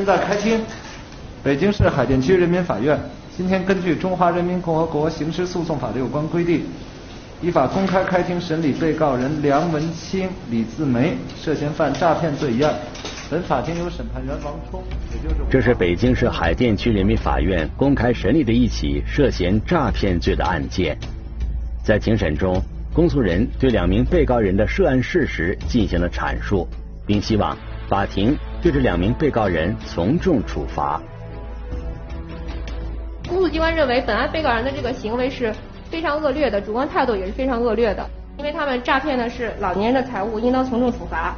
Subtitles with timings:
[0.00, 0.58] 现在开庭。
[1.44, 2.98] 北京市海淀区人民法院
[3.36, 6.62] 今天根据《中华人民共和国刑事诉讼法》的有关规定，
[7.42, 12.74] 依法公开开庭审理被告人梁文清、李自梅涉嫌犯诈骗罪一案。
[13.30, 14.82] 本法庭由审判员王冲，
[15.12, 20.96] 也就是这是北京市海淀区人民法院公开审理的一起涉嫌诈骗罪的案件。
[21.84, 22.58] 在庭审中，
[22.94, 26.66] 公诉人对两名被告人的涉案事实进行了阐述，
[27.06, 27.54] 并希望
[27.86, 31.00] 法庭对这两名被告人从重处罚。
[33.28, 35.54] 公诉机关认为，本案被告人的这个行为是
[35.90, 38.04] 非常恶劣的，主观态度也是非常恶劣的，
[38.36, 41.34] 因为他们诈骗的是老年人的财物，应当从重处罚。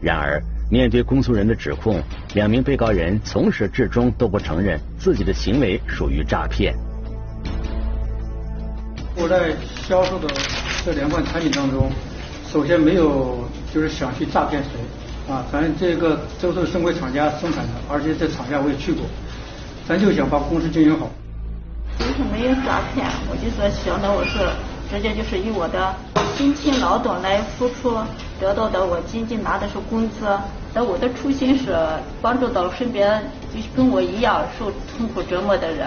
[0.00, 2.00] 然而，面对公诉人的指控，
[2.34, 6.74] 两名被告人从始至终都不承认自己的行为属于诈骗。
[9.16, 10.28] 我在销售的
[10.84, 11.90] 这两款产品当中，
[12.46, 14.70] 首先没有就是想去诈骗谁
[15.30, 19.04] 啊，咱这个都是正规厂家生产的，而且这厂家我也去过。
[19.86, 21.08] 咱就想把公司经营好。
[21.98, 24.40] 就是没有诈骗，我就说想的我是
[24.90, 25.94] 直接就是以我的
[26.36, 27.96] 辛勤劳动来付出
[28.40, 30.26] 得到的，我仅仅拿的是工资。
[30.72, 31.76] 但我的初心是
[32.22, 33.22] 帮助到身边
[33.54, 35.86] 就跟我一样受痛苦折磨的人。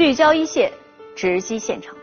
[0.00, 0.72] 聚焦一线，
[1.14, 1.94] 直击现场。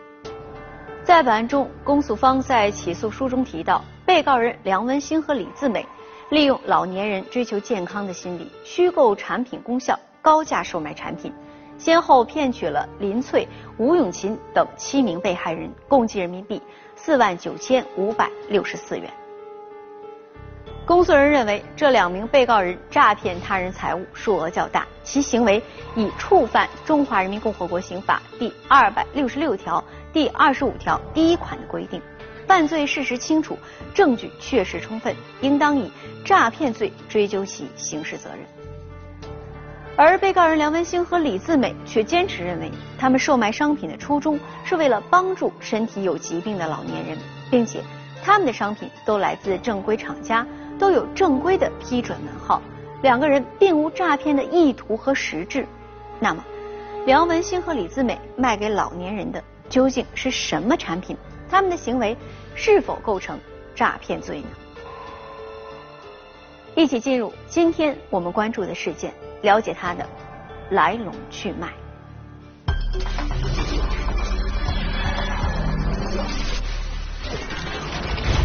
[1.04, 5.84] 在本案中，公诉方在起诉书中提到，被告人梁文新和李自美
[6.30, 11.34] 利用老年人追求健康的心理，虚构产品功效，高价售卖产品，
[11.80, 13.48] 先后骗取了林翠、
[13.80, 16.62] 吴永琴等七名被害人共计人民币
[16.96, 19.12] 四万九千五百六十四元。
[20.88, 25.62] 公诉人认为，这两名被告人诈骗他人财物数额较大，其行为
[25.98, 29.84] 已触犯《中华人民共和国刑法》第二百六十六条
[30.14, 32.02] 第二十五条第一款的规定，
[32.48, 33.60] 犯罪事实清楚，
[33.94, 35.92] 证据确实充分，应当以
[36.24, 38.40] 诈骗罪追究其刑事责任。
[39.98, 47.18] 而被告人梁文兴和李自美却坚持认为，他们售卖商品的初衷是为了帮助身体有疾病的老年人，
[47.52, 47.82] 并且
[48.24, 50.48] 他们的商品都来自正规厂家。
[50.80, 52.62] 都有正规的批准文号，
[53.02, 55.68] 两个人并无诈骗的意图和实质。
[56.20, 56.44] 那么，
[57.06, 61.18] 梁文新和李自美卖给老年人的究竟是什么产品？
[61.50, 62.16] 他们的行为
[62.56, 63.40] 是否构成
[63.74, 64.48] 诈骗罪呢？
[66.76, 70.06] 一起进入今天我们关注的事件，了解它的
[70.72, 71.70] 来龙去脉。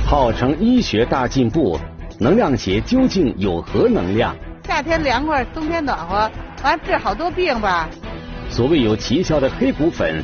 [0.07, 1.79] 号称医学大进步。
[2.19, 4.37] 能量鞋究竟有何能量？
[4.65, 6.31] 夏天凉快，冬天暖和，
[6.63, 7.89] 完治好多病吧。
[8.49, 10.23] 所谓有奇效的黑骨粉，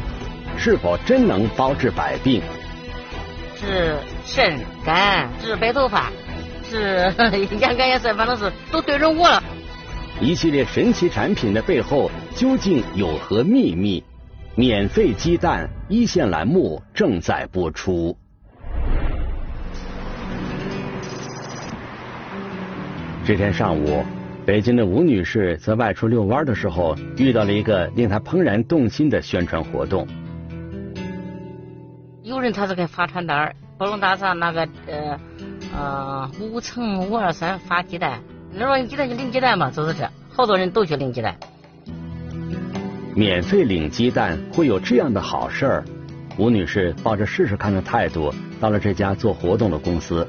[0.56, 2.42] 是否真能包治百病？
[3.56, 6.10] 治肾肝，治白头发，
[6.70, 7.12] 治
[7.60, 9.42] 眼干眼涩， 反正是都对准我了。
[10.20, 14.02] 一系列神奇产品的背后究竟有何秘密？
[14.54, 18.16] 免费鸡蛋一线栏目正在播出。
[23.28, 24.02] 这天上午，
[24.46, 30.08] 北京的吴女士在外出遛弯的时候，遇到了一个令她怦然动心的宣传活动。
[32.22, 35.20] 有人他是给发传单，宝龙大厦那个呃
[35.76, 38.18] 呃五层五二三发鸡蛋，
[38.50, 41.36] 你说你鸡蛋就领鸡蛋嘛，就是这，好多人都去领鸡蛋。
[43.14, 45.84] 免费领鸡蛋会有这样的好事儿？
[46.38, 50.26] 吴女士抱着试试看的态度，到了这家做活动的公司。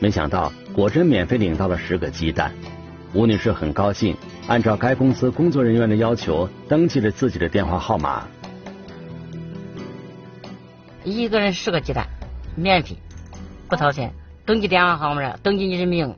[0.00, 2.50] 没想到，果真免费领到了十个鸡蛋。
[3.12, 4.16] 吴女士很高兴，
[4.46, 8.26] 按照该公司工作人员的要求，登记了自己的电话号码。
[11.04, 12.06] 一个人十个鸡蛋，
[12.56, 12.96] 免费，
[13.68, 14.10] 不掏钱。
[14.46, 16.16] 登记电话号码，登记你的名，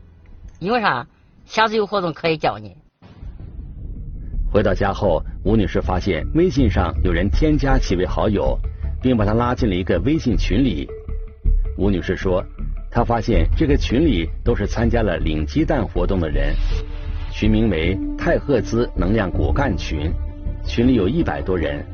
[0.60, 1.04] 因为啥？
[1.46, 2.76] 下次有活动可以叫你。
[4.52, 8.56] 回到家后，吴女士发现微信上有人添加其为好友，
[9.02, 10.88] 并把她拉进了一个微信群里。
[11.76, 12.44] 吴女士说。
[12.94, 16.54] 他发现这个群里都是参加了领鸡蛋活动的人，
[17.32, 20.08] 群名为“太赫兹能量骨干群”，
[20.64, 21.84] 群里有一百多人，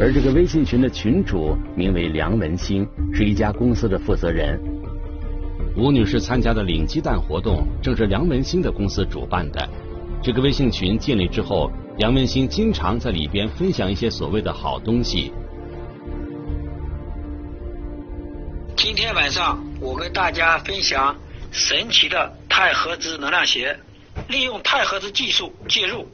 [0.00, 2.84] 而这个微信群的群主名为梁文新，
[3.14, 4.60] 是一家公司的负责人。
[5.76, 9.68] 吴女士参加的领鸡蛋活动正是梁文新的公司主办的。
[10.20, 15.30] 这个微信群建立之后，梁文新经常在里边分享一些所谓的好东西。
[18.78, 19.58] 今天晚上。
[19.80, 21.16] 我跟大家分享
[21.50, 23.76] 神奇的钛合资能量鞋，
[24.28, 26.08] 利用钛合资技术介入，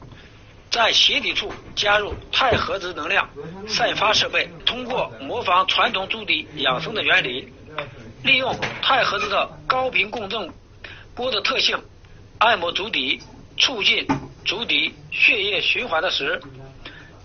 [0.71, 3.29] 在鞋底处加入钛合质能量
[3.67, 7.53] 散发设备，通过模仿传统足底养生的原理，
[8.23, 10.51] 利用钛合质的高频共振
[11.13, 11.77] 波的特性，
[12.39, 13.21] 按摩足底，
[13.59, 14.07] 促进
[14.43, 16.41] 足底血液循环的时，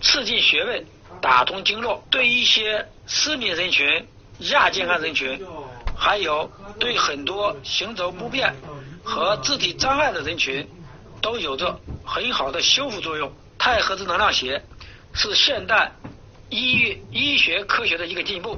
[0.01, 0.85] 刺激穴位，
[1.19, 2.03] 打通经络。
[2.11, 4.07] 对一些失眠人群、
[4.49, 5.39] 亚健康人群，
[5.95, 6.49] 还有
[6.79, 8.51] 对很多行走不便
[9.03, 10.65] 和肢体障碍的人群，
[11.21, 13.31] 都有着很好的修复作用。
[13.59, 14.59] 钛合质能量鞋
[15.13, 15.91] 是现代
[16.49, 18.57] 医医学科学的一个进步。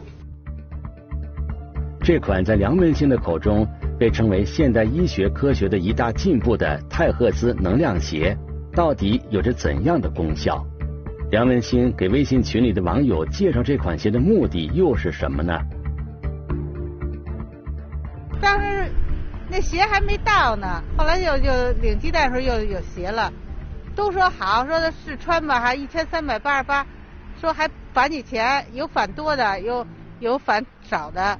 [2.01, 3.67] 这款在梁文新的口中
[3.99, 8.37] 被称为现代医学科学的一大进步的钛赫兹能量鞋，
[8.73, 10.65] 到底有着怎样的功效？
[11.31, 15.59] 梁文新给微信群里的网友介绍这款鞋的目的又是什么呢？
[18.43, 18.91] 当时
[19.49, 23.31] 那鞋还没到呢，后来就就领鸡蛋时候又有鞋了。
[23.95, 26.85] 都说好，说的试穿吧，还一千三百八十八，
[27.39, 29.87] 说还返你钱，有返多的，有
[30.19, 31.39] 有返少的。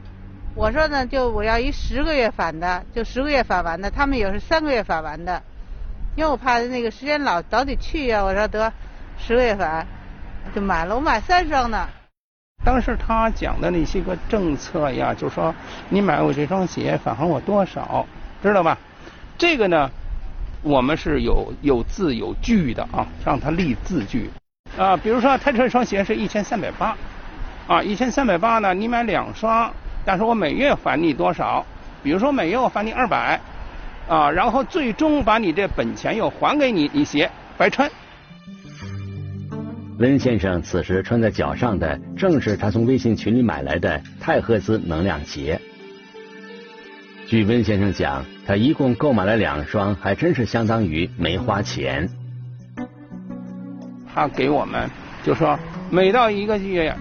[0.55, 3.91] 我说呢，就我要一十个月返的，就十个月返完的。
[3.91, 5.41] 他们有是三个月返完的，
[6.15, 8.23] 因为我怕那个时间老早得去呀。
[8.23, 8.71] 我说得
[9.17, 9.85] 十个月返，
[10.55, 11.89] 就买了，我买三双呢。
[12.63, 15.53] 当时他讲的那些个政策呀，就说
[15.89, 18.05] 你买我这双鞋返还我多少，
[18.41, 18.77] 知道吧？
[19.37, 19.89] 这个呢。
[20.65, 24.29] 我们是有有字有据的啊，让他立字据
[24.77, 24.95] 啊。
[24.95, 26.95] 比如说，他这双鞋是一千三百八，
[27.67, 29.69] 啊，一千三百八呢，你买两双，
[30.05, 31.65] 但是我每月返你多少？
[32.01, 33.37] 比如说每月我返你二百，
[34.07, 37.91] 啊，然后最终把你这本钱又还给你，你鞋白穿。
[39.99, 45.59] 温先生此时穿在脚上的，正是他从微信群里买来的泰赫兹能量鞋。
[47.27, 52.09] 据温先生讲，他一共购买了两双，还真是相当于没花钱。
[54.11, 54.89] 他给我们
[55.23, 55.57] 就说，
[55.91, 56.95] 每到一个月，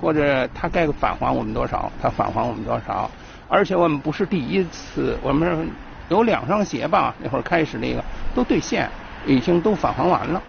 [0.00, 3.10] 或者他该返还我们多少，他返还我们多少。
[3.48, 5.66] 而且我们不是第一次，我们
[6.10, 8.04] 有两双鞋吧，那会儿开始那个
[8.34, 8.88] 都兑现，
[9.26, 10.42] 已经都返还完了。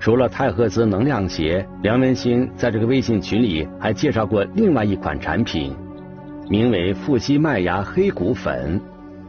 [0.00, 5.76] 除了太赫兹能量鞋，梁文新在这个微信群里还介绍过另外一款产品。
[6.48, 8.80] 名为富硒麦芽黑谷粉，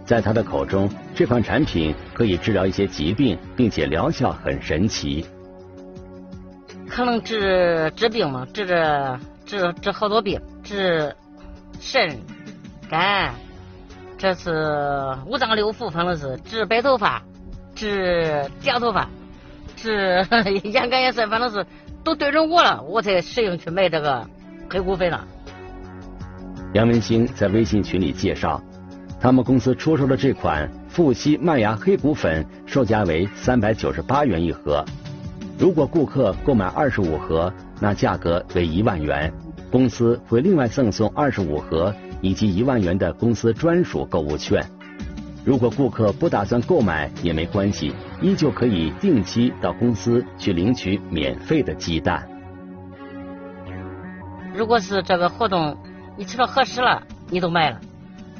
[0.05, 5.25] 在他的口中，这款产品可以治疗一些疾病，并且疗效很神奇。
[6.87, 11.13] 可能治治病嘛，治治治治好多病，治
[11.79, 12.17] 肾、
[12.89, 13.33] 肝，
[14.17, 14.49] 这是
[15.25, 17.21] 五脏六腑，反正是治白头发，
[17.75, 19.09] 治掉头发，
[19.81, 20.25] 是
[20.63, 21.65] 严格也是， 反正是
[22.03, 24.27] 都对准我了，我才适应去买这个
[24.69, 25.25] 黑谷粉了。
[26.73, 28.61] 杨文兴在微信群里介绍，
[29.19, 34.83] 他们公司出售的这款富硒麦芽黑谷粉售价为三百九十八元一盒。
[35.57, 39.33] 如果顾客购买二十五盒，那价格为一万元，
[39.71, 44.63] 公司会另外赠送二十五盒以及一万元的公司专属购物券。
[45.43, 52.27] 如果顾客不打算购买也没关系，依旧可以定期到公司去领取免费的鸡蛋。
[54.53, 55.77] 如果是这个活动。
[56.17, 57.79] 你吃到合适了，你都卖了；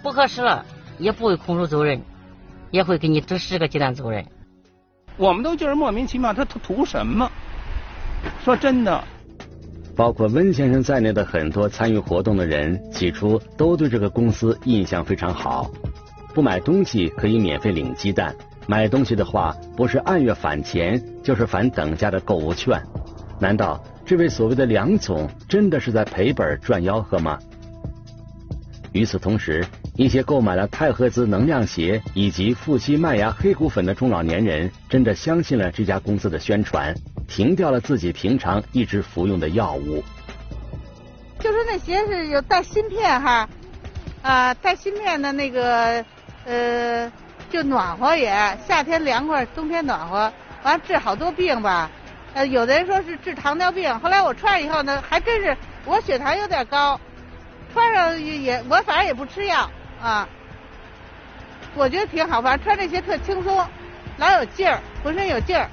[0.03, 0.65] 不合适了，
[0.97, 2.01] 也不会空手走人，
[2.71, 4.25] 也会给你值十个鸡蛋走人。
[5.15, 7.31] 我们都觉得莫名其妙，他他图什么？
[8.43, 9.01] 说真的，
[9.95, 15.71] 包括温先生在内的很多参与活动的人，起初都对这个公司印象非常好。
[16.33, 18.35] 不买东西可以免费领鸡蛋，
[18.69, 22.79] 买东西的话，不是按月返钱，就是返等价的购物券。
[23.39, 27.39] 难道这位所谓的梁总真的是在赔本赚吆喝吗？
[28.91, 36.93] 与此同时，一些购买了太赫兹能量鞋以及富硒麦芽黑谷粉的中老年人，真的相信了这家公司的宣传，
[37.27, 40.03] 停掉了自己平常一直服用的药物。
[41.39, 43.49] 就说那鞋是有带芯片哈，
[44.21, 46.05] 啊，带芯片的那个
[46.45, 47.11] 呃，
[47.49, 48.29] 就暖和也，
[48.67, 50.31] 夏天凉快，冬天暖和，
[50.63, 51.89] 完治好多病吧。
[52.33, 56.99] 呃，有的人说是治糖尿病，后来我穿上以后呢，还真是我血糖有点高。
[57.73, 59.69] 穿上也也，我反正也不吃药
[60.01, 60.27] 啊，
[61.75, 63.65] 我觉得挺好，反正穿这鞋特轻松，
[64.17, 65.67] 老有劲儿，浑身有劲儿。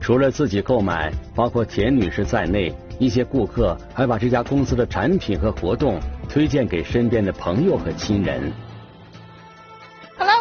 [0.00, 8.52] 除了自己购买，包括田女士在内，一些顾客还把这家公司的产品和活动推荐给身边的朋友和亲人。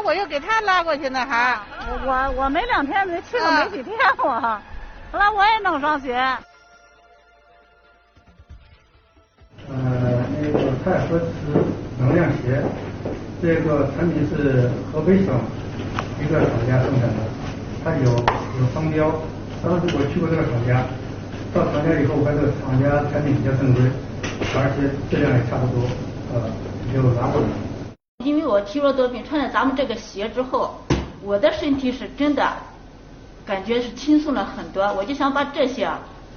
[0.05, 1.57] 我又给他拉过去呢，还
[2.05, 4.39] 我我没两天没去了没几天我，
[5.11, 6.13] 后来我也弄双鞋。
[10.83, 11.25] 钛合磁
[11.97, 12.61] 能量鞋，
[13.41, 15.33] 这个产品是河北省
[16.21, 17.25] 一个厂家生产的，
[17.83, 18.11] 它有
[18.61, 19.11] 有商标。
[19.63, 20.85] 当时我去过这个厂家，
[21.51, 23.81] 到厂家以后，发现厂家产品比较正规，
[24.53, 25.81] 而且质量也差不多，
[26.31, 26.45] 呃，
[26.93, 27.64] 就拿过来。
[28.25, 30.73] 因为我体弱多病，穿了咱们这个鞋之后，
[31.21, 32.51] 我的身体是真的
[33.45, 34.83] 感觉是轻松了很多。
[34.93, 35.87] 我就想把这些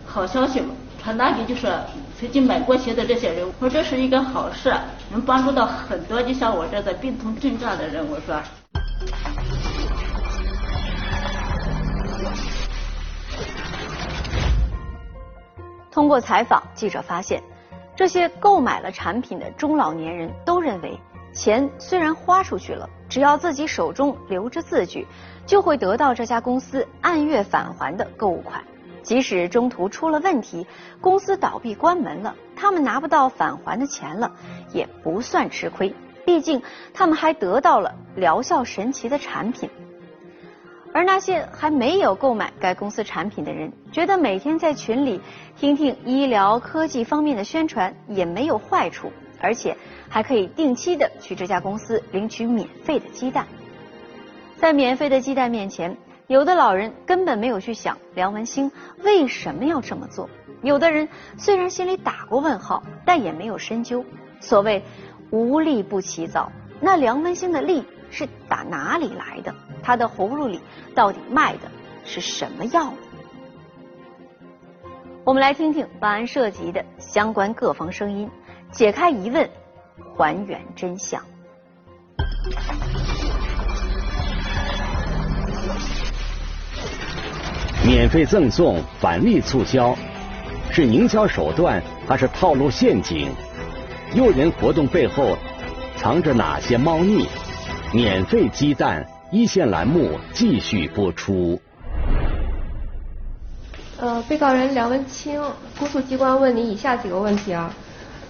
[0.04, 0.62] 好消息
[1.02, 1.66] 传达给就是
[2.20, 4.70] 曾经买过鞋的这些人，我说这是一个好事，
[5.10, 8.06] 能帮助到很多就像我这个病痛症状的人。
[8.10, 8.38] 我说。
[15.90, 17.42] 通过采访，记者发现，
[17.96, 21.00] 这些购买了产品的中老年人都认为，
[21.38, 25.06] 钱虽然花出去了，只要自己手中留着字据，
[25.46, 28.64] 就会得到这家公司按月返还的购物款。
[29.04, 30.66] 即使中途出了问题，
[31.00, 34.32] 公司倒闭关门了，他们拿不到返还的钱了，
[34.72, 35.94] 也不算吃亏。
[36.26, 36.60] 毕竟
[36.92, 39.70] 他们还得到了疗效神奇的产品。
[40.92, 45.20] 而那些还没有购买该公司产品的人，觉得每天在群里
[45.54, 49.76] 听听医疗科技方面的宣传也没有坏处，而且
[50.08, 53.46] 还可以定期的去这家公司领取免费的鸡蛋。
[54.56, 58.70] 在免费的鸡蛋面前，有的老人根本没有去想梁文兴
[59.04, 60.28] 为什么要这么做；
[60.62, 64.04] 有的人虽然心里打过问号，但也没有深究。
[64.40, 64.82] 所谓
[65.30, 69.54] 无利不起早，那梁文兴的利是打哪里来的？
[69.82, 70.60] 他的葫芦里
[70.94, 71.70] 到底卖的
[72.04, 72.92] 是什么药？
[75.24, 78.30] 我们来听听本案涉及的相关各方声音，
[78.70, 79.48] 解开疑问，
[80.16, 81.20] 还原真相。
[87.84, 89.96] 免费赠送、返利促销，
[90.70, 93.32] 是营销手段还是套路陷阱？
[94.14, 95.36] 诱人活动背后
[95.96, 97.26] 藏着哪些猫腻？
[97.92, 99.06] 免费鸡蛋。
[99.30, 101.60] 一线栏目继续播出。
[104.00, 105.38] 呃，被告人梁文清，
[105.78, 107.70] 公诉机关问你以下几个问题啊。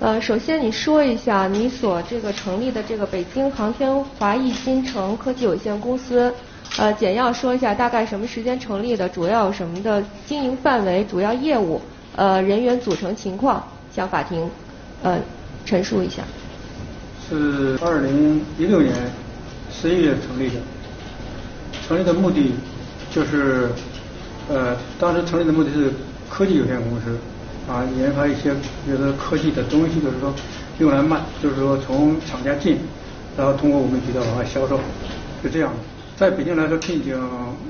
[0.01, 6.33] 呃，首先你说一下你所这个成立的这个北京航天华谊新城科技有限公司，
[6.77, 11.81] 呃，简要说一下大概什么时间成立的，主要有什么的经营范围、主要业务、
[12.15, 14.49] 呃人员组成情况，向法庭
[15.03, 15.19] 呃
[15.67, 16.23] 陈述一下。
[17.29, 18.95] 是二零一六年
[19.73, 20.55] 十一月成立的。
[21.89, 22.53] 成立的目的
[23.11, 23.69] 就是，
[24.49, 25.91] 呃，当时成立的目的是
[26.29, 27.19] 科技有限公司，
[27.69, 28.51] 啊，研发一些
[28.85, 30.35] 比如说科技的东西，就是说
[30.79, 32.79] 用来卖，就是说从厂家进，
[33.37, 34.81] 然后通过我们渠道往外销售，
[35.43, 35.77] 是这样的。
[36.17, 37.15] 在北京来说，聘请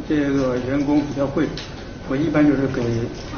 [0.09, 1.47] 这个员工比较贵，
[2.09, 2.81] 我一般就是给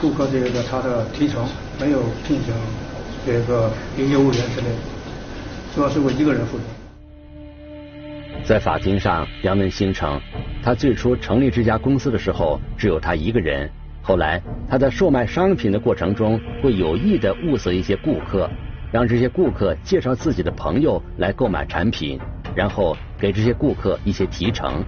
[0.01, 1.45] 顾客这个他的提成，
[1.81, 2.55] 没有聘请
[3.25, 4.77] 这个业务员之类的，
[5.75, 6.65] 主要是我一个人负责。
[8.45, 10.21] 在法庭上，杨文兴称，
[10.63, 13.71] 他最初成立这家公司的时候只有他一个人。
[14.03, 18.51] 后来他在售卖商品的过程中，会有意的物色一些顾客，
[18.91, 22.19] 让这些顾客介绍自己的朋友来购买产品，
[22.55, 24.83] 然后给这些顾客一些提成。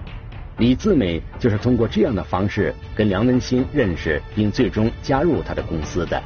[0.57, 6.21] 李自美就是通过这样的方式跟梁文新认识，并最终加入他的公司的。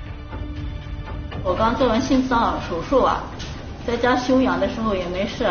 [1.43, 3.23] 我刚做完心脏手术啊，
[3.85, 5.45] 在家休养的时候也没事。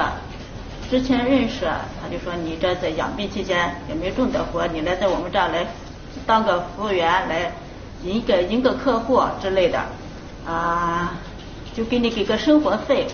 [0.90, 1.64] 之前认识，
[2.00, 5.66] 他就说你这在养病期间也没重的活，你来在我们这儿来
[6.26, 7.52] 当个服务员，来
[8.04, 9.80] 引个引个客户之类的，
[10.46, 11.12] 啊，
[11.74, 13.06] 就给你给个生活费，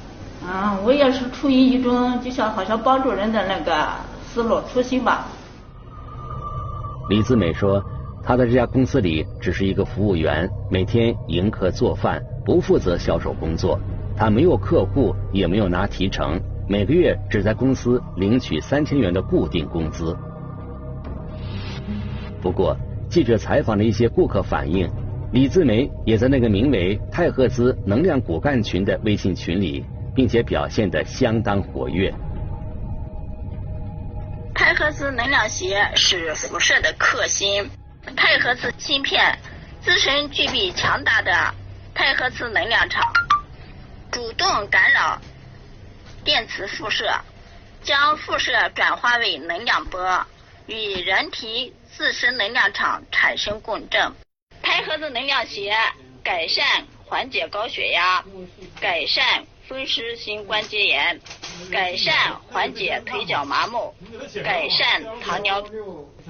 [0.47, 3.89] 啊，我也是出于一种就像好像帮助人的那个
[4.25, 5.27] 思路初心吧。
[7.09, 7.83] 李自美说，
[8.23, 13.79] 他在这家公司里只是一个服务员，每天迎客做饭，不负责销售工作，
[14.17, 16.41] 他没有客户，也没有拿提成。
[16.69, 20.17] 每个月只在公司领取三千元的固定工资。
[22.41, 22.77] 不过，
[23.13, 24.91] 记者采访了一些顾客反映，
[25.35, 32.11] 李自梅也在那个名为“泰赫兹能量骨干群”的微信群里，并且表现得相当活跃。
[34.55, 37.69] 泰赫兹能量鞋是辐射的克星，
[38.17, 39.39] 泰赫兹芯片
[39.83, 41.31] 自身具备强大的
[41.93, 43.13] 泰赫兹能量场，
[44.11, 45.21] 主动干扰。
[46.25, 47.05] 电磁辐射
[47.83, 50.27] 将辐射转化为能量波，
[50.67, 54.13] 与人体自身能量场产生共振。
[54.63, 55.75] 钛盒子能量鞋
[56.23, 56.65] 改善
[57.05, 58.25] 缓解高血压，
[58.81, 61.21] 改善风湿性关节炎，
[61.71, 62.15] 改善
[62.49, 63.95] 缓解腿脚麻木，
[64.45, 65.63] 改善糖尿，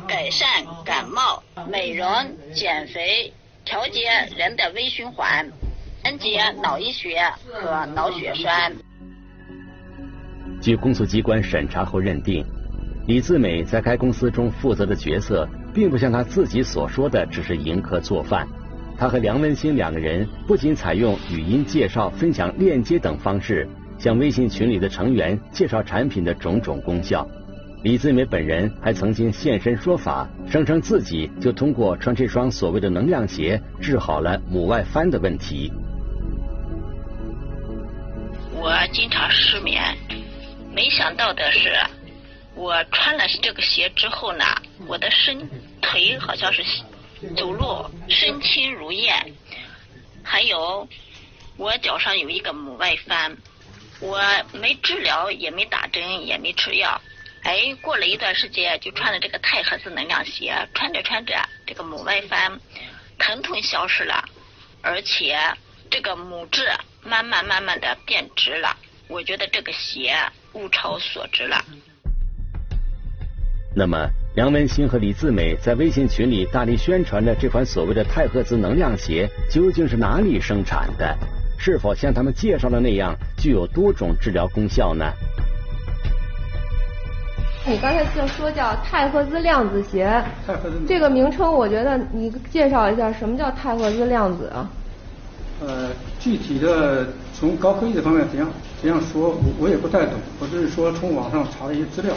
[0.09, 0.49] 改善
[0.85, 2.09] 感冒，美容
[2.55, 3.33] 减肥，
[3.65, 5.51] 调节人的微循环，
[6.03, 8.73] 缓解脑溢血和脑血栓。
[10.61, 12.45] 据公诉机关审查后认定，
[13.07, 18.47] 李自美在该公司中负责的角色并不像他自己所说的只是迎客做饭。
[18.97, 23.67] 他和梁文新两个人不仅采用语音介绍、分享链接等方式，
[23.99, 27.27] 向微信群里的成员介绍产品的种种功效。
[27.83, 35.73] 李自美本人还曾经现身说法，声称自己就通过穿这双所谓的能量鞋治好了母外翻的问题。
[38.55, 39.83] 我经常失眠，
[40.73, 41.71] 没想到的是，
[42.55, 44.45] 我穿了这个鞋之后呢，
[44.87, 45.49] 我的身
[45.81, 46.63] 腿好像是
[47.37, 49.33] 走路身轻如燕。
[50.23, 50.89] 还有，
[51.57, 53.37] 我脚上有一个拇外翻，
[54.01, 57.01] 我没治疗，也没打针，也没吃药。
[57.43, 61.35] 哎，过了一段时间，就穿了这个钛合资能量鞋，穿着穿着，
[61.67, 62.61] 这个拇外翻
[63.19, 64.25] 疼痛消失了，
[64.81, 65.37] 而且
[65.91, 66.71] 这个拇指
[67.03, 68.77] 慢慢慢慢的变直了。
[69.09, 70.17] 我觉得这个鞋
[70.53, 71.65] 物超所值了。
[73.75, 81.17] 那么，梁文新和李自美在微信群里大力宣传的这款所谓的钛合资能量鞋，究竟是哪里生产的？
[81.59, 85.11] 是否像他们介绍的那样，具有多种治疗功效呢？
[87.65, 90.23] 你刚才就说叫钛合资量子鞋，
[90.87, 94.69] 这个名称我觉得你介绍一下什么叫钛合资量子啊？
[95.61, 95.89] 呃，
[96.19, 98.47] 具体的从高科技的方面怎样
[98.83, 102.13] 怎样说，我我也不太懂，我只是说从网上查了一些资料。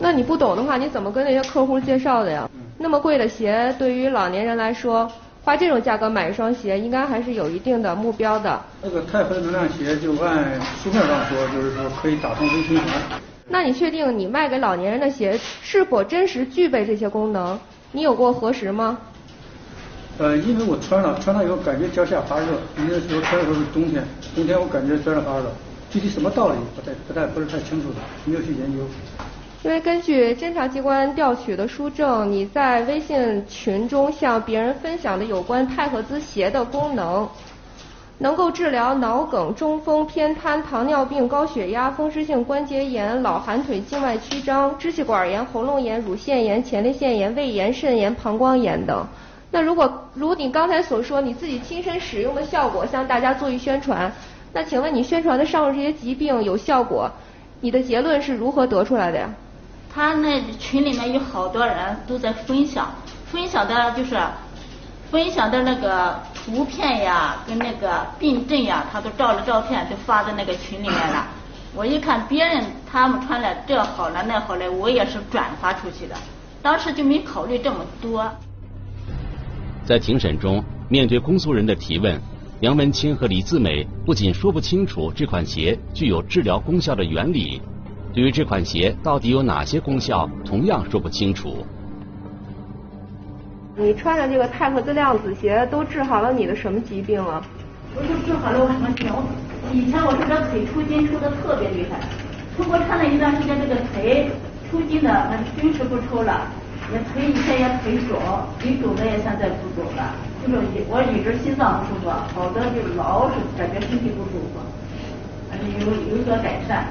[0.00, 2.48] 那你不懂的话，你怎么跟那些客户介绍的呀？
[2.78, 5.10] 那么贵的鞋，对于老年人来说，
[5.44, 8.60] 花这种价格买一双鞋，应该还是有一定的目标的。
[8.82, 12.86] 那个钛合能量鞋，就按书面上说，就是说可以打通微循环。
[13.48, 17.58] 那你确定你卖给老年人的鞋是否真实具备这些功能？
[17.92, 18.98] 你有过核实吗？
[20.18, 24.04] 呃，因为我穿了，穿了以后感觉脚下发热，那时候穿的时候是冬天，
[24.34, 25.46] 冬天我感觉脚下发热，
[25.90, 28.84] 具体什么道理不太不太不是太清楚的，没有去研究。
[29.62, 37.28] 因为根据侦查机关调取的书证，你在微信群中向别人分享的有关钛合资鞋的功能。
[38.22, 49.06] 能够治疗脑梗、中风、偏瘫、糖尿病、高血压、风湿性关节炎、老寒腿、静脉曲张、支气管炎、喉咙炎、乳腺炎、前列腺炎、胃炎、肾炎、膀胱炎等。
[49.50, 54.10] 那如果如你刚才所说，你自己亲身使用的效果向大家做一宣传，
[54.52, 57.10] 那请问你宣传的上述这些疾病有效果，
[57.60, 59.30] 你的结论是如何得出来的呀？
[59.92, 62.90] 他那群里面有好多人都在分享，
[63.26, 64.18] 分享的就是。
[65.10, 71.26] 分享的那个图片呀，跟那个病症呀，他都照了照片，就发在那个群里面了。
[71.74, 76.14] 我一看别人他们穿了这好了那好了，我也是转发出去的。
[76.62, 78.24] 当时就没考虑这么多。
[79.84, 82.16] 在庭审中，面对公诉人的提问，
[82.60, 87.60] 杨文清和李自美不仅说不清楚这款鞋具有治疗功效的原理，
[88.12, 91.64] 对于这款鞋到底有哪些功效，同样说不清楚。
[93.76, 97.42] 你穿的这个钛合资量子鞋都治好了你的什么疾病了？
[97.94, 99.10] 我就治好了我什么病？
[99.72, 102.00] 以前我这个腿抽筋抽的特别厉害，
[102.56, 104.28] 通过穿了一段时间，这个腿
[104.70, 106.50] 抽筋的那筋是不抽了，
[106.92, 108.18] 也腿以前也腿肿，
[108.58, 110.12] 腿肿的也现在不肿了。
[110.42, 110.58] 就是
[110.90, 114.58] 我一直心脏不舒服，好的就老是感觉身体不舒服，
[115.52, 116.86] 而且有有所改善。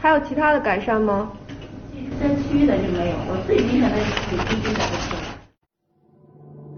[0.00, 1.30] 还有其他的改善吗？
[2.18, 5.14] 山区的就没有，我最明显的就是腿抽筋的事。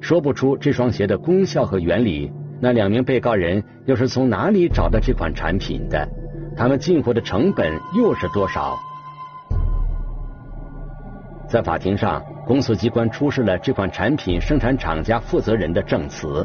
[0.00, 6.08] 说不出这双鞋的功效和原理，那两名被告人又是从哪里找到这款产品的？
[6.56, 8.76] 他们进货的成本又是多少？
[11.48, 16.44] 在法庭上，公诉机关出示了这款产品生产厂家负责人的证词：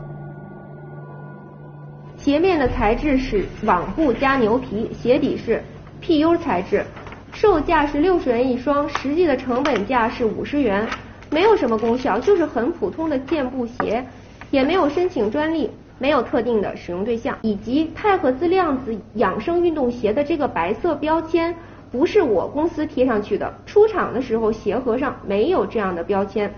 [2.18, 5.64] 鞋面的材质是网布加牛皮，鞋底是
[6.02, 6.86] PU 材质，
[7.34, 10.88] 售价是六十元一双，实际的成本价是五十元。
[11.30, 14.04] 没有什么功效，就是很普通的健步鞋，
[14.50, 21.54] 也没有申请专利，没有特定的使用对象，以及钛合资量子养生运动鞋的这个白色标签
[21.92, 26.50] 不是我公司贴上去的，出厂的时候鞋盒上没有这样的标签。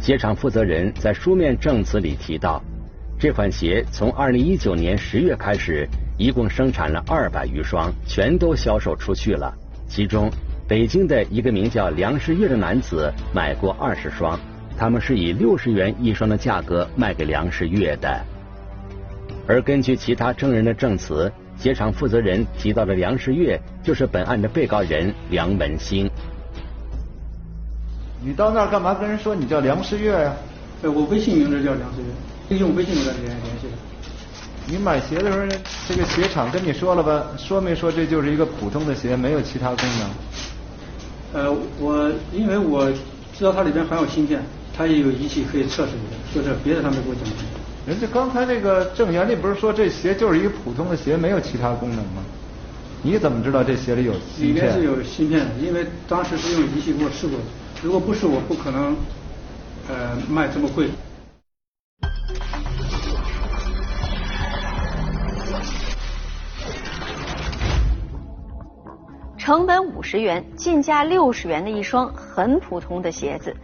[0.00, 2.60] 鞋厂负责人在书面证词里提到，
[3.16, 9.52] 这款鞋从二零一九年十月开始，一共生产了二百余双，全都销售出去了，
[9.88, 10.30] 其中。
[10.68, 14.36] 北京的一个名叫梁世月的男子买过二十双，
[14.76, 18.20] 他们是以六十元一双的价格卖给梁世月的。
[19.46, 26.10] 而根据其他证人的证词，鞋厂负责人提到的梁世月就是本案的被告人梁文兴。
[28.20, 28.92] 你到那儿干嘛？
[28.92, 30.34] 跟人说你叫梁世月呀？
[30.82, 33.75] 呃，我微信名字叫梁世月，用微信来联联系的。
[34.68, 35.46] 你买鞋的时候，
[35.88, 37.24] 这个鞋厂跟你说了吧？
[37.38, 40.10] 说没说这就是一个普通的鞋，没有其他功能？
[41.32, 42.90] 呃，我因为我
[43.32, 44.42] 知道它里边含有芯片，
[44.76, 47.24] 它也有仪器可以测试的，就是别的他没给我讲。
[47.86, 52.22] 人家刚才那个郑原理不是说这鞋就是一个普通的鞋，没有其他功能吗？
[53.02, 54.56] 你怎么知道这鞋里有芯片？
[54.56, 57.44] 里面是有芯片的，因为当时是用仪器给我试过的。
[57.84, 58.96] 如果不是我，不可能
[59.88, 60.88] 呃卖这么贵。
[69.46, 73.54] 成本五十元，进价六十元的一双很普通的鞋子，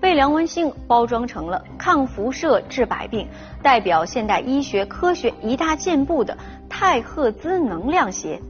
[0.00, 3.24] 被梁文兴包装成了抗辐射、治百病、
[3.62, 6.36] 代表现代医学科学一大进步的
[6.68, 8.42] 泰赫兹能量鞋，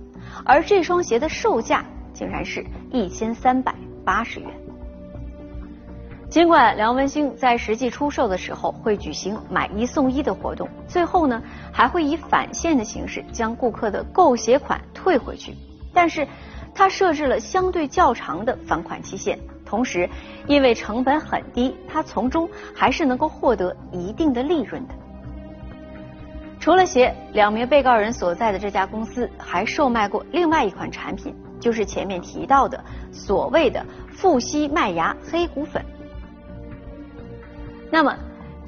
[0.47, 4.49] 而这双鞋的售价竟然是一千三百八十元。
[6.31, 15.55] 尽管梁文兴在实际出售的时候会举行买一送一的活动，最后呢还会以返现的形式将顾客的购鞋款退回去，
[15.93, 16.27] 但是。
[16.79, 19.37] 它设置了相对较长的返款期限，
[19.67, 20.09] 同时
[20.47, 24.95] 因为成本很低，它从中还是能够获得一定的利润的。
[26.61, 35.85] 除了鞋，两名被告人所在的这家公司还售卖过另外一款产品，就是前面提到的所谓的富硒麦芽黑谷粉。
[37.91, 38.17] 那么，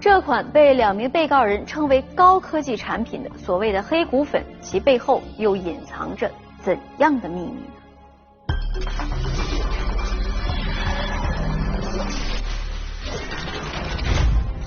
[0.00, 7.60] 这款被两名被告人称为高科技产品的所谓的黑谷粉，其背后又隐藏着怎样的秘密？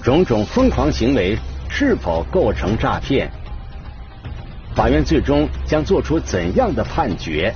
[0.04, 1.38] 种种疯狂行为
[1.70, 3.32] 是否构成诈骗？
[4.76, 7.54] 法院最终将做出怎样的判决？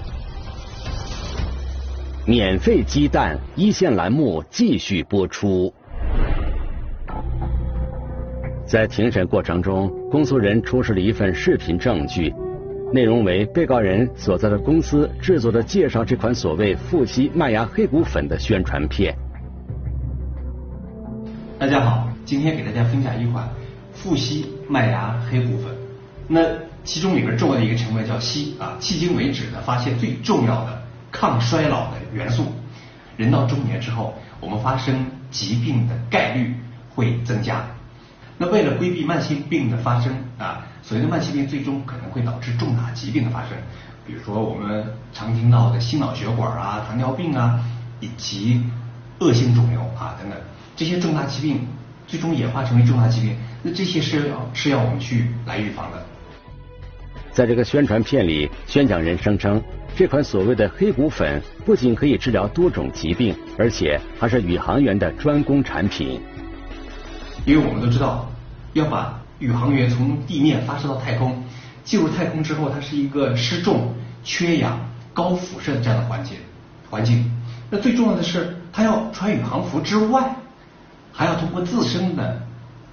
[2.25, 5.73] 免费鸡蛋一线栏目继续播出。
[8.65, 12.33] 在庭审过程中，公诉人出示了一份视频证据。
[12.93, 19.13] 内容为被告人所在的公司制作的介绍这款所谓富硒麦芽黑谷粉的宣传片。
[21.59, 23.45] 大家好，今天给大家分享一款
[23.93, 25.75] 富硒麦芽黑谷粉。
[26.29, 26.39] 那
[26.85, 32.45] 其中里边重要的一个成分叫硒啊，迄今为止呢发现最重要的抗衰老的元素。
[33.17, 36.53] 人到中年之后，我们发生疾病的概率
[36.95, 37.65] 会增加。
[38.37, 43.49] 那为了规避慢性病的发生啊，所谓的慢性病最终可能会导致重大疾病的发生，
[44.05, 47.59] 比如说我们常听到的心脑血管啊、糖尿病啊，
[47.99, 48.63] 以及
[49.19, 50.39] 恶性肿瘤啊等等，
[50.77, 51.67] 这些重大疾病
[52.07, 56.05] 最终演化成为重大疾病，那这些是要是要我们去来预防的。
[57.33, 59.61] 在这个宣传片里，宣讲人声称，
[59.93, 66.21] 这款所谓的黑骨粉不仅可以治疗多种疾病，而且还是宇航员的专攻产品。
[67.45, 68.31] 因为我们都知道，
[68.71, 71.43] 要把宇航员从地面发射到太空，
[71.83, 74.79] 进入太空之后，它是一个失重、缺氧、
[75.13, 76.37] 高辐射这样的环境
[76.89, 77.31] 环境。
[77.69, 80.35] 那最重要的是，他要穿宇航服之外，
[81.11, 82.41] 还要通过自身的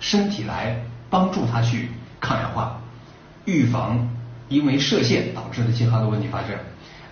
[0.00, 1.88] 身体来帮助他去
[2.20, 2.80] 抗氧化，
[3.44, 4.09] 预防
[4.48, 6.50] 因为射线导致的健康的问题发生。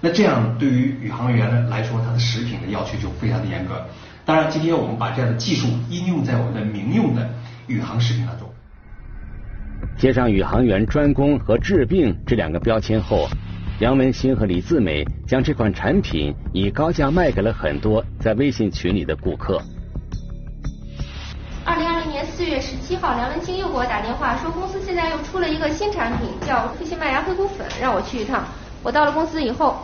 [0.00, 3.86] 那这样对于宇航员来说，他的食品的要求就非常的严格。
[4.24, 7.28] 当然，今天我们把这样的技术应用在我们的民用的
[7.68, 8.51] 宇航食品当中。
[9.98, 13.28] 贴上“宇航员专攻”和“治病”这两个标签后，
[13.80, 19.60] 杨文新和李自美将这款产品以高价卖给了很多在微信群里的顾客。
[21.64, 28.44] 二零二零年四月十七号，梁文清又给我打电话说，公司现在又出了一个新产品，叫富硒麦芽黑谷粉，让我去一趟。
[28.82, 29.76] 我到了公司以后。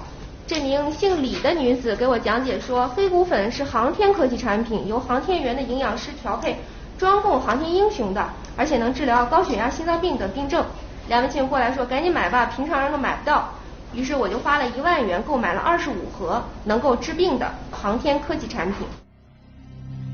[0.50, 6.56] 这名姓李的女子给我讲解说，黑谷粉是航天科技产品，由航天员的营养师调配，
[6.98, 10.64] 专供航天英雄的，而且能治疗高血压、心脏病等病症。
[11.08, 13.48] 梁文庆过来说，赶紧买吧，平常人都买不到。
[13.94, 18.86] 于是我就花了一万元购买了二十五盒能够治病的航天科技产品。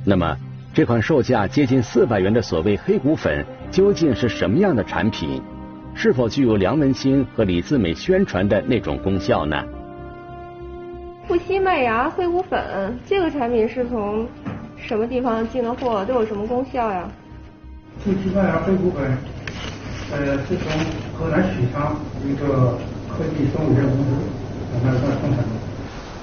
[0.04, 0.36] 那么，
[0.72, 5.42] 这款售价接近四百元的所谓黑骨粉究竟是什么样的产品？
[5.94, 9.64] 是否具有梁文清和李自美宣传的那种功效呢？
[11.26, 14.28] 富硒麦芽黑骨粉这个产品是从
[14.86, 16.04] 什么地方进的货？
[16.04, 17.08] 都有什么功效呀？
[18.04, 19.16] 富硒麦芽黑谷粉，
[20.12, 20.70] 呃，是从
[21.16, 22.76] 河南许昌一个
[23.08, 24.10] 科技生物有限公司
[24.82, 25.44] 那那生产的。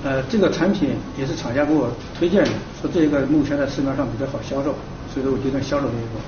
[0.03, 4.75] 呃，这个产品也是厂家给我推荐的，说这个目前在市面上比较好销售，
[5.09, 6.19] 所以说我决定销售这一个。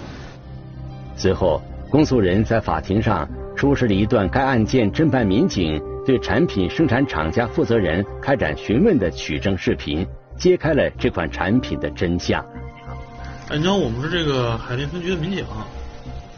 [1.15, 5.79] 随后，公诉人在法庭上出示了一段该案件侦办民警。
[6.05, 10.05] 对产品生产厂家负责人开展询问的取证视频，
[10.37, 12.43] 揭开了这款产品的真相。
[13.49, 15.45] 哎，你好，我们是这个海淀分局的民警。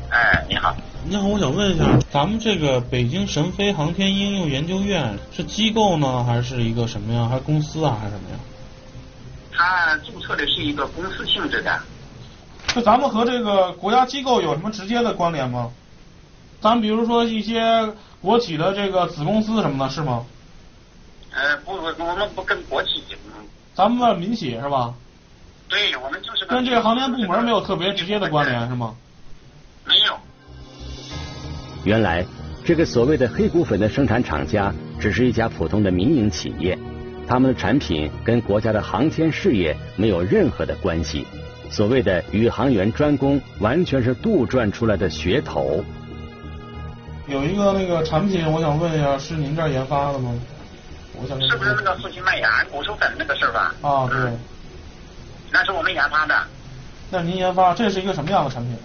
[0.09, 0.75] 哎，你好。
[1.07, 7.27] 你好，我想问一下，咱们这个北京神飞航天应用研究院是机构呢，还是一个什么呀？
[7.27, 8.35] 还是公司啊，还是什么呀？
[9.51, 11.79] 它注册的是一个公司性质的。
[12.67, 15.71] 就咱们和这个国家机构有什么直接的关联吗？
[16.59, 20.25] 咱比如说一些国企的这个子公司什么的，是吗？
[21.31, 22.89] 呃，不，我们不跟国企。
[23.75, 24.93] 咱们民企是吧？
[25.67, 28.95] 对，我们就是跟这个航天部门没有特别直接的关联，是吗？
[29.83, 30.13] 没有。
[31.83, 32.25] 原来，
[32.63, 36.77] 这个所谓的黑骨粉的生产厂家只是一家普通的民营企业，
[37.27, 41.27] 他们的产品跟国家的航天事业没有任何的关系。
[41.69, 45.83] 所谓的宇航员专攻，完全是杜撰出来的噱头。
[47.27, 50.31] 有一个那个产品，我想问一下，是您这儿研发的吗？
[51.47, 53.73] 是不是那个复兴麦芽果蔬粉那个事儿吧？
[53.81, 54.17] 啊，对。
[55.51, 56.47] 那是我们研发的。
[57.09, 58.79] 那您研发这是一个什么样的产品呢？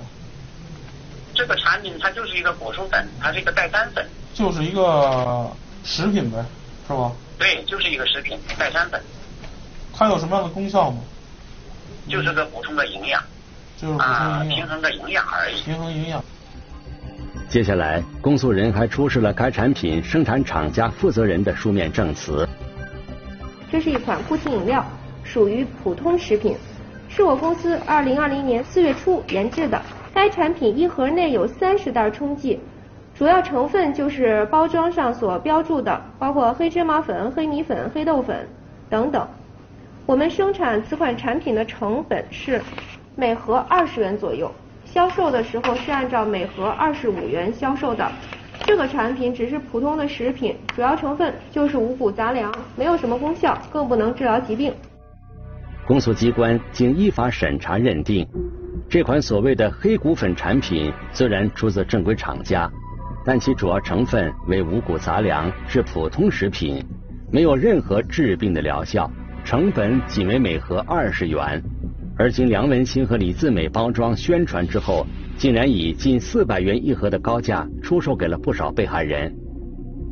[1.35, 4.07] 这个产品它就是一个果蔬粉，它是一个代餐粉。
[4.35, 5.51] 就是一个
[5.85, 6.45] 食品呗，
[6.87, 7.13] 是吧？
[7.39, 9.03] 对，就是一个食品代餐粉。
[9.93, 11.01] 它有什么样的功效吗？
[12.09, 13.23] 就是个补充个营养。
[13.77, 14.49] 就是补充营养。
[14.49, 15.61] 平衡个营养而已。
[15.63, 16.23] 平衡营养。
[17.51, 22.49] 接下来，公诉人还出示了该产品生产厂家负责人的书面证词。
[23.73, 24.87] 这是一款固体饮料，
[25.25, 26.57] 属于普通食品，
[27.09, 29.83] 是我公司二零二零年四月初研制的。
[30.15, 32.61] 该产品一盒内有三十袋冲剂，
[33.17, 38.47] 主要成分就是包装上所标注的，包括黑芝麻粉、黑米粉、黑豆粉
[38.89, 39.27] 等等。
[40.07, 42.63] 我们生产此款产品的成本是
[43.17, 44.49] 每盒二十元左右。
[44.93, 48.11] 销售的时候是按照每盒二十五元销售的。
[48.65, 54.75] 这个产品只是普通的食品，主要成分就是五谷杂粮，没有什么功效，更不能治疗疾病。
[55.87, 58.27] 公诉机关经依法审查认定，
[58.89, 62.69] 这款所谓的黑谷粉产品虽然出自正规厂家，
[63.25, 66.85] 但其主要成分为五谷杂粮，是普通食品，
[67.31, 69.09] 没有任何治病的疗效，
[69.45, 71.63] 成本仅为每盒二十元。
[72.21, 75.07] 而经梁文新和李自美包装宣传之后，
[75.39, 79.35] 竟然以近四百元一盒的高价出售给了不少被害人。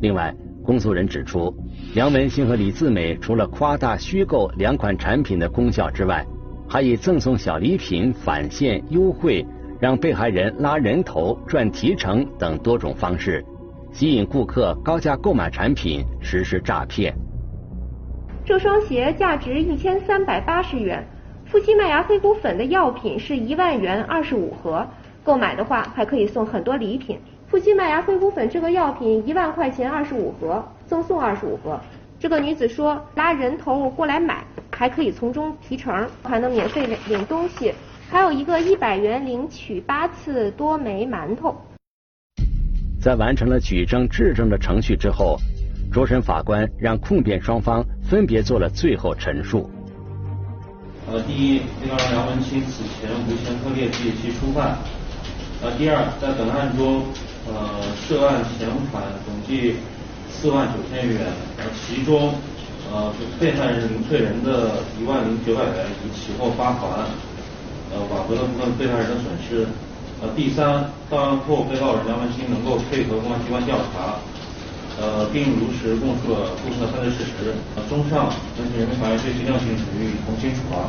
[0.00, 1.54] 另外，公诉人指出，
[1.94, 6.24] 梁文新和李自美除了夸大虚构两款产品的功效之外，
[6.66, 9.44] 还以赠送小礼品、返现优惠、
[9.78, 13.44] 让被害人拉人头、赚提成等多种方式，
[13.92, 17.14] 吸引顾客高价购买产品，实施诈骗。
[18.46, 21.06] 这双鞋价值一千三百八十元。
[21.50, 24.86] 富硒麦芽黑谷粉的药品是一万元二十五盒，
[25.24, 27.18] 购买的话还可以送很多礼品。
[27.46, 31.80] 富硒麦芽黑谷粉这个药品一万块钱二十五盒，赠送二十五盒。
[32.18, 37.72] 这个女子说拉人头过来买，还可以从中提成，还能免费领东西，
[38.10, 41.56] 还有一个一百元领取八次多枚馒头。
[43.00, 45.38] 在完成了举证质证的程序之后，
[45.90, 49.70] 主审法官让控辩双方分别做了最后陈述。
[51.10, 54.76] 呃，第一，被告人梁文清此前无前科劣迹，其初犯。
[55.62, 57.02] 呃，第二，在本案中，
[57.48, 59.76] 呃，涉案钱款总计
[60.30, 61.24] 四万九千余元，
[61.56, 62.34] 呃，其中，
[62.92, 67.08] 呃，被害人林翠仁的一万零九百元已起后发还，
[67.90, 69.66] 呃，挽回了部分被害人的损失。
[70.20, 74.20] 呃，第三，到案后，被告人梁文清能够配合公安机关调查，
[75.00, 77.54] 呃，并如实供述了部分的犯罪事实。
[77.76, 80.88] 呃，综上，本庭人民法院对其量刑处以从轻处罚。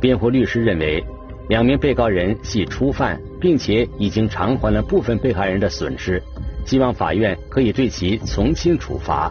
[0.00, 1.04] 辩护律师认为，
[1.48, 6.22] 两名被告人系初犯，并且已经偿还了部分被害人的损失，
[6.64, 9.30] 希望法院可以对其从轻处罚。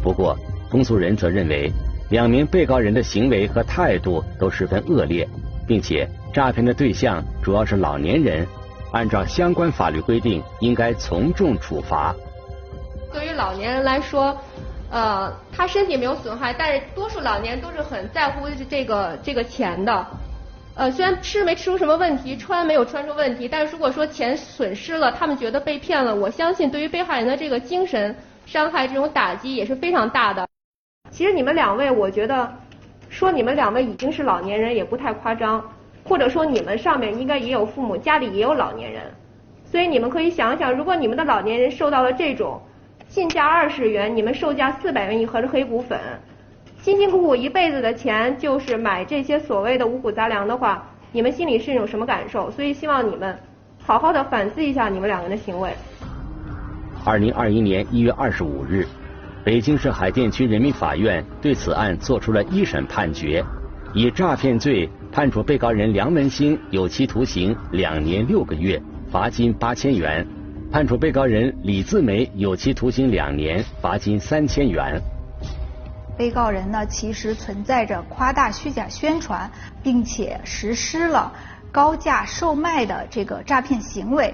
[0.00, 0.38] 不过，
[0.70, 1.72] 公诉人则认为，
[2.10, 5.28] 两名被告人的行为和态度都十分恶劣，
[5.66, 8.46] 并且诈骗的对象主要是老年人，
[8.92, 12.14] 按照相关法律规定，应该从重处罚。
[13.12, 14.36] 对于老年人来说，
[14.90, 20.06] 呃，他身体没有损害，但是多数老年都是很在乎这个这个钱的。
[20.74, 30.46] 呃，虽然吃没吃出什么问题，穿没有穿出问题，但是如果说钱损失了，他们觉得被骗了，我相信对于被害人的这个精神伤害这种打击也是非常大的。
[31.10, 32.50] 其实你们两位，我觉得
[33.08, 35.62] 说你们两位已经是老年人也不太夸张，
[36.04, 39.02] 或者说你们上面应该也有父母，家里也有老年人，
[39.64, 42.60] 所以你们可以想想，如果你们的老年人受到了这种。
[43.08, 45.98] 进价二十元，你们售价四百元一盒的黑谷粉，
[46.80, 52.48] 辛辛苦苦一辈子的钱就是买这些所谓的五谷杂粮的话，你们心里是一种什么感受？
[52.52, 53.36] 所以希望你们
[53.82, 55.72] 好好的反思一下你们两个人的行为。
[57.04, 58.86] 二零二一年一月二十五日，
[59.42, 63.44] 北京市海淀区人民法院对此案作出了一审判决，
[63.92, 70.24] 以诈骗罪判处被告人梁文兴有期徒刑两年六个月，罚金八千元。
[70.70, 75.02] 判处被告人李自梅有期徒刑两年，罚金三千元。
[76.16, 79.50] 被告人呢其实存在着夸大虚假宣传，
[79.82, 81.32] 并且实施了
[81.72, 84.32] 高价售卖的这个诈骗行为。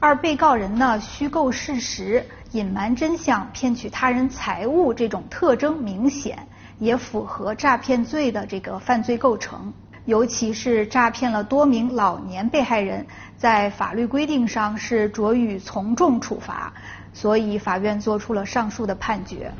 [0.00, 6.48] 二被告人呢虚构事实、隐瞒真相、骗取他人财物这种特征明显，
[6.80, 9.72] 也符合诈骗罪的这个犯罪构成。
[10.06, 16.72] 尤其是诈骗了多名老年被害人，在法律规定上是酌予从重处罚，
[17.12, 19.52] 所以法院作出了上述的判决。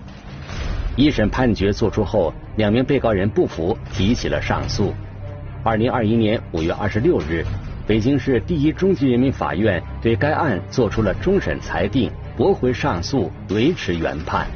[0.96, 4.92] 一审判决作出后，两名被告人不服，提起了上诉。
[5.62, 7.44] 二零二一年五月二十六日。
[7.86, 14.46] 北京市第一中级人民法院对该案作出了终审裁定，驳回上诉，维持原判。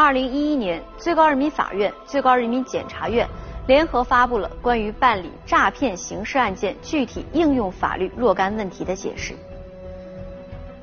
[0.00, 3.28] 二零一一年，最高人民法院、最高人民检察院
[3.66, 9.34] 联合发布了关于办理诈骗刑事案件具体应用法律若干问题的解释，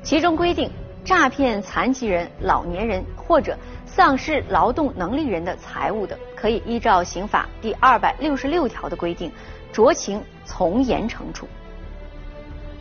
[0.02, 0.70] 其中规定，
[1.02, 9.32] 诈骗残疾人、老年人或者丧失劳动能力人的财物的，可以依照刑法第二百六十六条的规定，
[9.72, 11.48] 酌情从严惩处。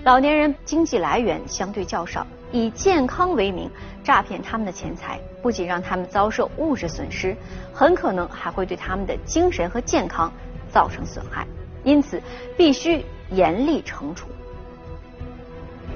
[0.06, 3.68] 老年人经济来源相对较少，以健康为名
[4.04, 7.36] 诈骗他们的钱财，不仅让他们遭受物质损失，
[7.74, 10.32] 很可能还会对他们的精神和健康
[10.70, 11.48] 造成损害，
[11.84, 12.22] 因此
[12.56, 14.28] 必须严厉惩处。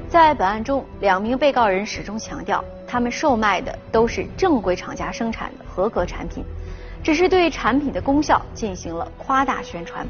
[0.08, 6.43] 在本案中，两名被告人始终强调，他们售卖的都是正规厂家生产的合格产品，
[7.04, 10.04] 只是对产品的功效进行了夸大宣传。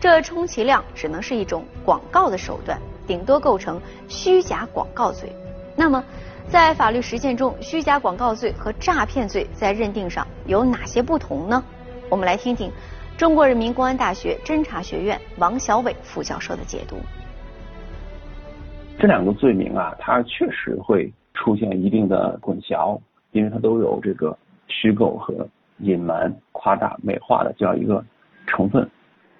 [0.00, 5.32] 这充其量只能是一种广告的手段，顶多构成虚假广告罪。
[5.76, 6.04] 那么，
[6.48, 11.62] 在法律实践中，虚假广告罪和诈骗罪在认定上有哪些不同呢？
[12.10, 12.70] 我们来听听
[13.16, 16.96] 中国人民公安大学侦查学院王小伟副教授的解读。
[18.98, 23.00] 这两个罪名啊，它确实会出现一定的混淆，
[23.32, 24.36] 因为它都有这个
[24.68, 28.04] 虚构和隐瞒、夸大、美化的这样一个
[28.46, 28.88] 成分。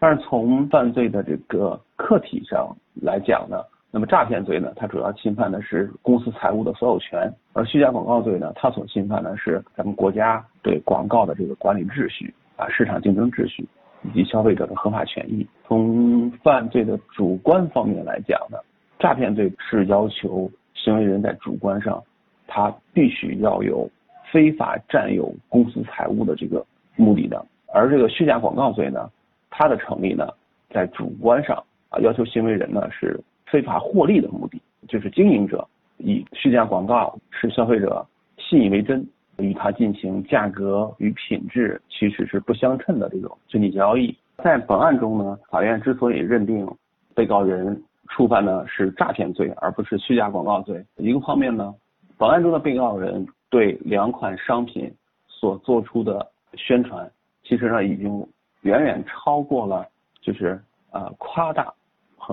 [0.00, 3.62] 但是从犯罪的这个客体上来讲呢，
[3.92, 13.64] 那么诈骗罪呢，它主要侵犯的是公司财务的所有权；而虚假广告罪呢，它所侵犯的是咱们国家对广告的这个管理秩序啊、市场竞争秩序
[14.02, 15.46] 以及消费者的合法权益。
[15.66, 18.58] 从犯罪的主观方面来讲呢。
[18.98, 22.00] 诈骗罪是要求行为人在主观上，
[22.46, 23.90] 他必须要有
[24.30, 29.10] 非法占有公司财物的这个目的的，而这个虚假广告罪呢，
[29.50, 30.28] 它的成立呢，
[30.70, 35.64] 在主观上啊，要求行为人呢是非法获利的目的，就是经营者
[35.98, 38.04] 以虚假广告使消费者
[38.36, 44.16] 信以为真，与他进行价格与品质其实是不相称的这种经济交易。
[44.38, 46.66] 在本案中呢，法院之所以认定
[47.14, 47.80] 被告人。
[48.08, 50.84] 触犯的是诈骗罪，而不是虚假广告罪。
[50.98, 51.72] 一个方面呢，
[52.18, 54.92] 本案中的被告人对两款商品
[55.28, 57.10] 所做出的宣传，
[57.42, 58.26] 其实呢已经
[58.62, 59.86] 远远超过了
[60.20, 61.72] 就是呃夸大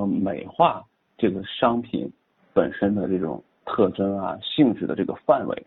[0.05, 0.83] 美化
[1.17, 2.11] 这个商品
[2.53, 5.65] 本身的这种特征啊性质的这个范围，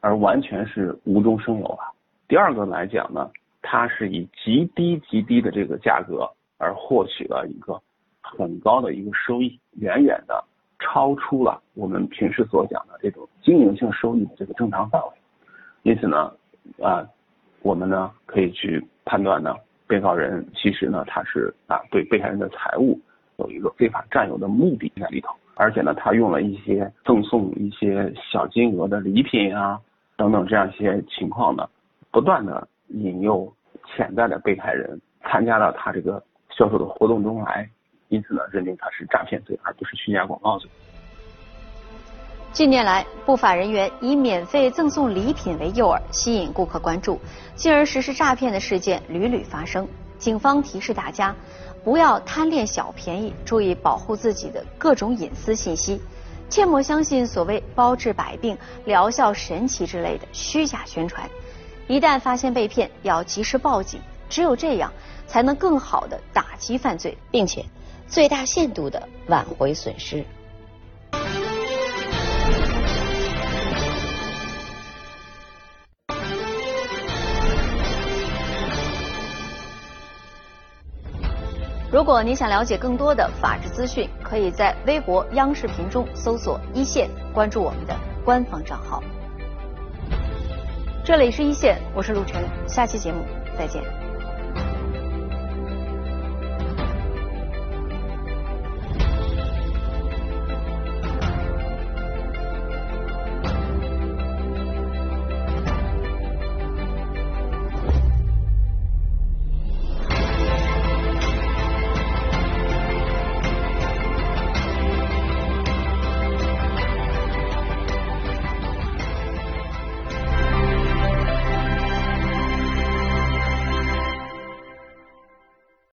[0.00, 1.86] 而完全是无中生有啊。
[2.28, 7.80] 第二个来讲呢，它是以极低极低的这个价格而获取了一个。
[8.24, 10.42] 很高的一个收益，远远的
[10.78, 15.08] 超出了我们平时所讲的这种经营性收益的这个正常范围。
[15.82, 16.32] 因此呢，
[16.80, 17.06] 啊，
[17.62, 19.54] 我们呢可以去判断呢，
[19.86, 22.98] 被告人其实呢他是啊对被害人的财物
[23.36, 29.80] 有一个非法占有的目的在里头，而且呢他用了一些赠送一些小金额的礼品啊
[30.16, 31.68] 等等这样一些情况呢，
[32.10, 33.52] 不断的引诱
[33.86, 36.22] 潜在的被害人参加到他这个
[36.56, 37.68] 销售的活动中来。
[38.08, 40.70] 因此呢，认定他是诈骗罪，而不是虚假广告罪。
[42.52, 47.18] 近年来，不法人员以免费赠送礼品为诱饵，吸引顾客关注，
[47.54, 49.88] 进而实施诈骗的事件屡屡发生。
[50.18, 51.34] 警方提示大家，
[51.84, 56.00] 不要贪恋小便宜，注意保护自己的各种隐私信息，
[56.48, 61.28] 切莫相信所谓包治百病、疗效神奇之类的虚假宣传。
[61.88, 64.92] 一旦发现被骗，要及时报警，只有这样，
[65.26, 67.64] 才能更好的打击犯罪，并且。
[68.08, 70.22] 最大限度的挽回损失。
[81.92, 89.02] 如果你想了解更多的法治资讯，可以在微博、央视频中搜索“一线”，关注我们的官方账号。
[91.04, 93.22] 这里是一线，我是陆晨，下期节目
[93.58, 94.01] 再见。